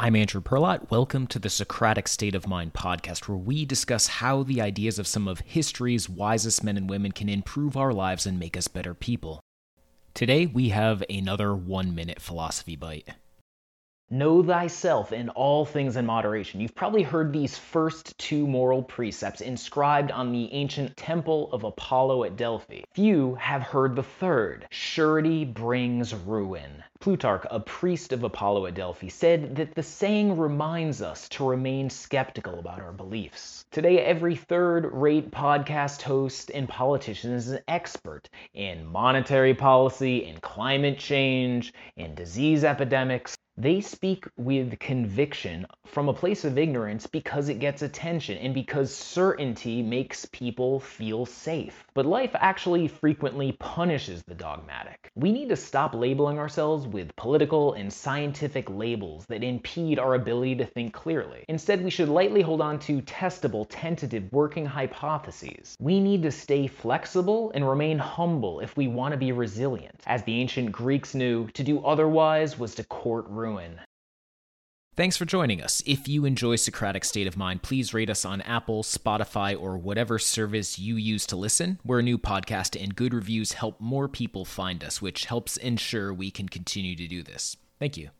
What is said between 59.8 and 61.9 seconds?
our ability to think clearly. Instead, we